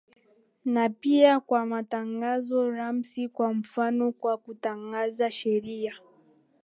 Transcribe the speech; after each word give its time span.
na 0.65 0.89
pia 0.89 1.39
kwa 1.39 1.65
matangazo 1.65 2.71
rasmi 2.71 3.27
kwa 3.29 3.53
mfano 3.53 4.11
kwa 4.11 4.37
kutangaza 4.37 5.31
sheria 5.31 5.99